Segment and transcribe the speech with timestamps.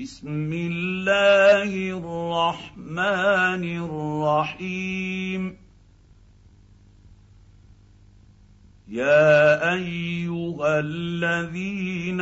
[0.00, 5.56] بسم الله الرحمن الرحيم
[8.88, 12.20] يا ايها الذين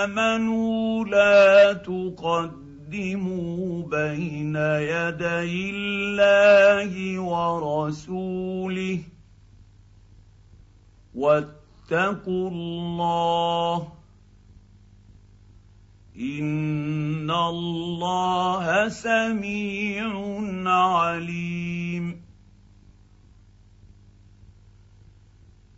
[0.00, 4.56] امنوا لا تقدموا بين
[4.92, 8.98] يدي الله ورسوله
[11.14, 13.99] واتقوا الله
[16.20, 20.12] ان الله سميع
[20.66, 22.19] عليم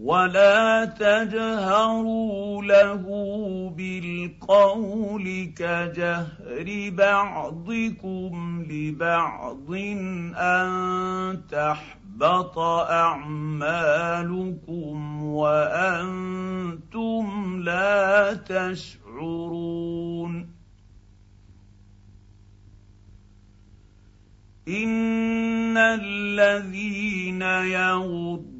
[0.00, 3.04] ولا تجهروا له
[3.76, 9.72] بالقول كجهر بعضكم لبعض
[10.36, 14.04] ان تحبط اعمالكم
[15.24, 16.82] وأنتم
[17.62, 19.80] لا تشعرون
[24.68, 28.59] ان الذين يغضون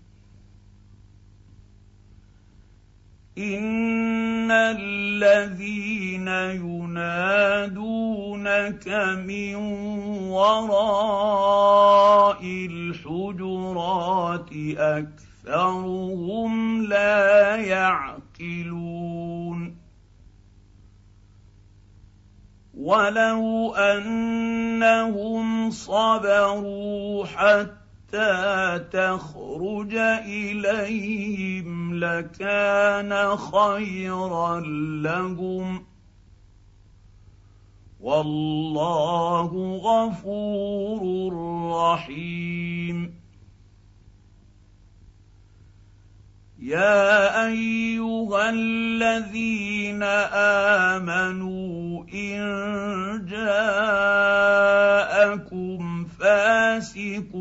[3.37, 6.27] ان الذين
[6.59, 7.97] ينادونك
[9.27, 9.55] من
[10.31, 19.01] وراء الحجرات اكثرهم لا يعقلون
[22.77, 27.80] ولو انهم صبروا حتى
[28.11, 29.95] حتى تخرج
[30.25, 34.59] إليهم لكان خيرا
[35.03, 35.85] لهم.
[37.99, 39.51] والله
[39.83, 41.01] غفور
[41.73, 43.21] رحيم.
[46.59, 50.03] يا أيها الذين
[50.93, 52.41] آمنوا إن
[53.29, 54.11] جاءكم
[56.19, 57.35] فاسق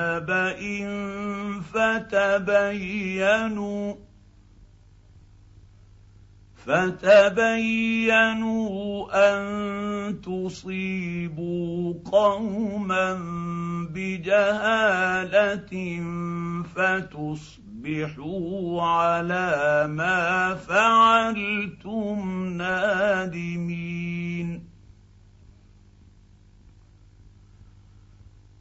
[0.00, 0.60] بنبأ
[1.72, 3.94] فتبينوا
[7.40, 13.14] فتبينوا ان تصيبوا قوما
[13.94, 15.72] بجهاله
[16.76, 22.18] فتصبحوا على ما فعلتم
[22.56, 24.69] نادمين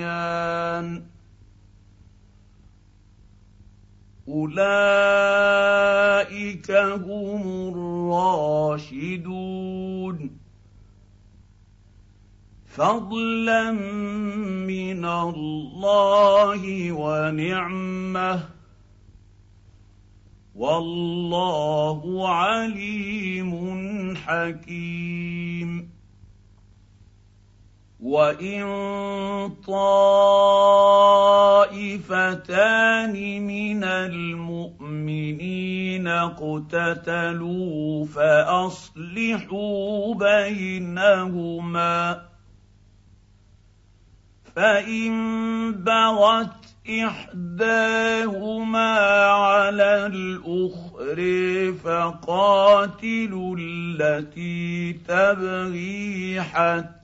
[4.29, 5.91] أولئك
[6.71, 7.43] هم
[8.73, 10.31] الراشدون.
[12.67, 13.73] فضلا
[14.67, 18.49] من الله ونعمة.
[20.55, 23.53] والله عليم
[24.17, 25.94] حكيم.
[28.05, 28.65] وان
[29.67, 31.13] طائفتان
[33.47, 42.23] من المؤمنين اقتتلوا فاصلحوا بينهما
[44.55, 48.99] فان بغت احداهما
[49.29, 51.19] على الآخر
[51.85, 57.04] فقاتلوا التي تبغي حتى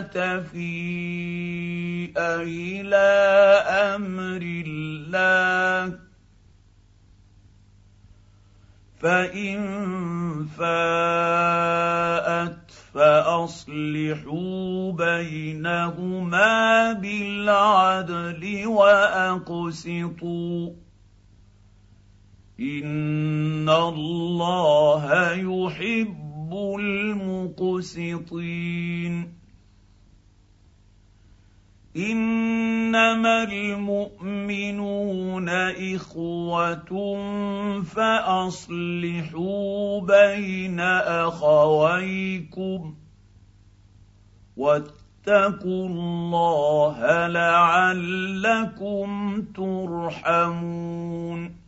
[0.00, 3.08] تفيء إلى
[3.94, 5.98] أمر الله
[9.00, 9.60] فان
[10.58, 20.70] فاءت فاصلحوا بينهما بالعدل واقسطوا
[22.60, 29.38] ان الله يحب المقسطين.
[31.96, 37.16] إنما المؤمنون إخوة
[37.82, 40.80] فأصلحوا بين
[41.30, 42.94] أخويكم
[44.56, 49.08] واتقوا الله لعلكم
[49.56, 51.67] ترحمون.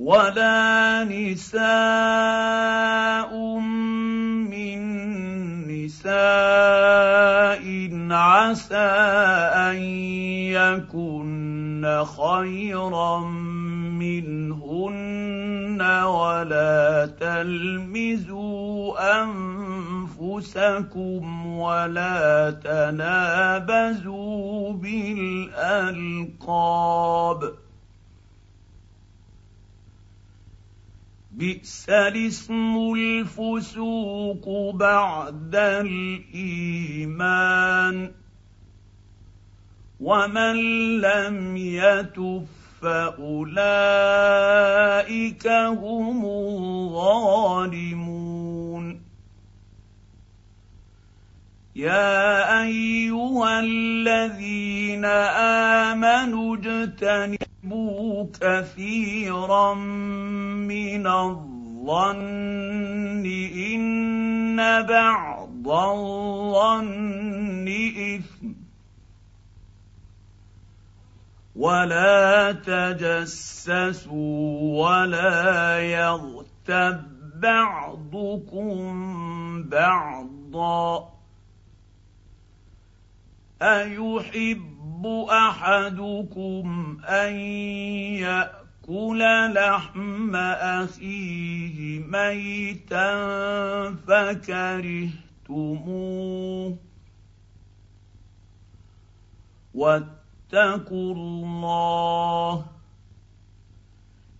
[0.00, 1.60] ولا نساء
[4.48, 4.80] من
[5.68, 7.60] نساء
[8.10, 8.90] عسى
[9.68, 9.76] أن
[10.56, 13.20] يكن خيرا
[14.00, 18.96] منهن ولا تلمزوا
[20.16, 23.92] أنفسكم ولا تنابزوا
[24.72, 26.00] بالألقاب
[31.40, 34.44] بئس الاسم الفسوق
[34.76, 35.56] بعد
[36.36, 37.00] الإيمان
[40.00, 40.56] ومن
[41.00, 42.44] لم يتف
[42.82, 43.56] فأولئك
[45.48, 48.00] هم الظالمون.
[51.76, 55.04] يا أيها الذين
[55.84, 57.49] آمنوا اجتنبوا
[58.26, 63.26] كثيرا من الظن.
[63.56, 67.68] إن بعض الظن
[68.18, 68.52] إثم.
[71.56, 74.08] ولا تجسسوا
[74.88, 77.02] ولا يغتب
[77.40, 78.82] بعضكم
[79.62, 81.10] بعضا.
[83.62, 87.32] أيحب يحب أحدكم أن
[88.20, 93.10] يأكل لحم أخيه ميتا
[94.06, 95.16] فكرهتموه.
[99.74, 102.66] واتقوا الله.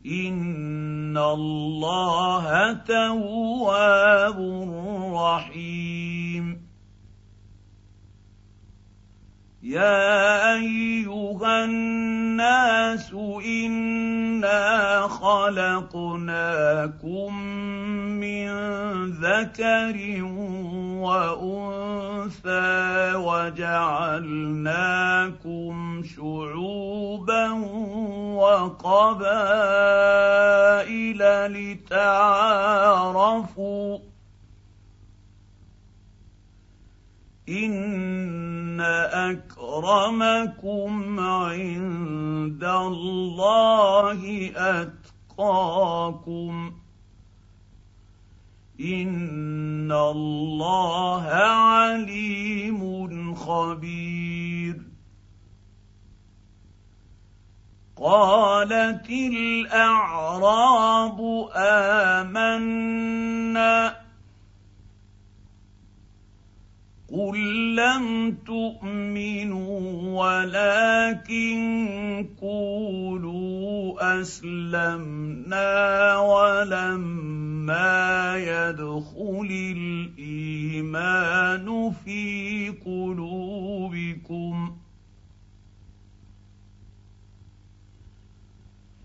[0.07, 4.38] إن الله تواب
[5.14, 6.60] رحيم.
[9.62, 13.12] يا ايها الناس
[13.45, 16.62] انا خلقناكم
[18.21, 18.50] من
[19.11, 20.25] ذكر
[21.05, 22.71] وانثى
[23.14, 24.43] وجعلناكم
[26.17, 27.50] شعوبا
[28.40, 29.11] وقبائل
[31.52, 32.71] لتعارفوا
[37.49, 38.29] ان
[39.32, 44.50] اكرمكم عند الله
[45.37, 46.72] اتقاكم
[48.80, 54.82] ان الله عليم خبير.
[57.96, 61.20] قالت الاعراب
[61.56, 62.90] امنا
[67.12, 69.81] قل لم تؤمنوا
[70.23, 71.61] ولكن
[72.41, 75.69] قولوا أسلمنا
[76.19, 79.50] ولما ما يدخل
[80.19, 81.67] الإيمان
[82.05, 84.77] في قلوبكم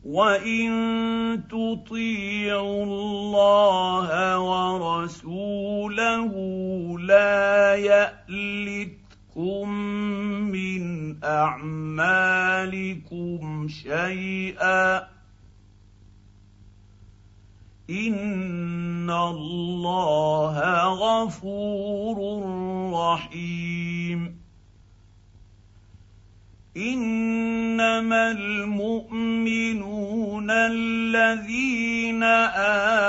[0.05, 6.33] وان تطيعوا الله ورسوله
[6.99, 9.69] لا يالتكم
[10.53, 10.83] من
[11.23, 12.57] اعمالكم
[13.67, 14.97] شيئا
[17.89, 20.59] ان الله
[20.93, 22.17] غفور
[22.93, 24.44] رحيم
[26.77, 32.23] إنما المؤمنون الذين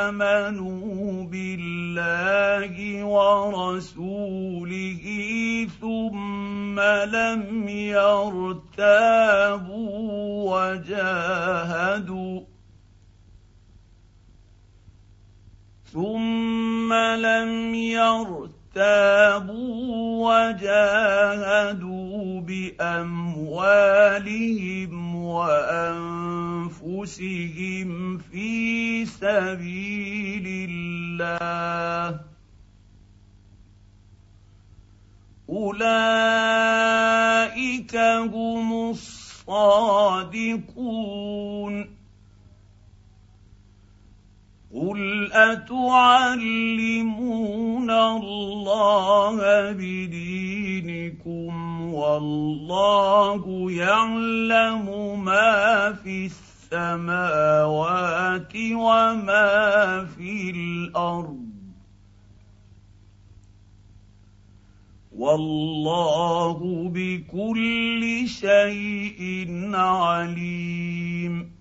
[0.05, 5.03] آمنوا بالله ورسوله
[5.81, 6.81] ثم
[7.11, 9.17] لم يرتابوا
[10.55, 12.41] وجاهدوا
[15.93, 19.67] ثم لم يرتابوا
[20.29, 22.06] وجاهدوا
[22.47, 23.67] بأموالهم
[25.17, 26.59] وأنفسهم
[28.19, 32.21] في سبيل الله.
[35.49, 35.87] أولئك
[37.97, 40.37] هم الصادقون.
[44.77, 45.91] قل اتعلمون
[47.91, 49.37] الله
[49.73, 51.53] بدينكم
[51.95, 54.87] والله يعلم
[55.25, 56.27] ما في
[56.73, 61.47] السماوات وما في الأرض
[65.17, 71.56] والله بكل شيء عليم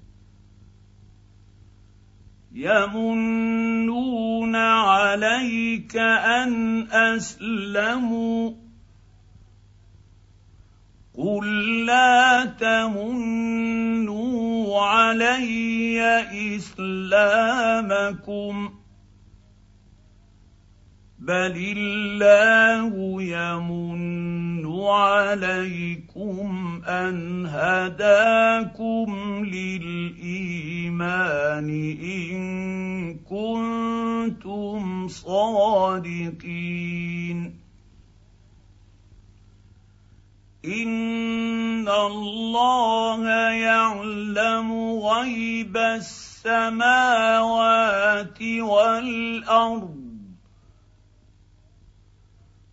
[2.55, 8.51] يمنون عليك ان اسلموا
[11.17, 14.05] قل لا تمنوا
[14.81, 16.01] علي
[16.55, 18.69] اسلامكم
[21.19, 24.54] بل الله يمن
[24.93, 29.15] عليكم أن هداكم
[29.45, 30.99] للإيمان
[32.01, 36.75] إن كنتم صادقين.
[40.65, 46.81] إن الله يعلم غيب السماوات
[48.41, 49.94] والأرض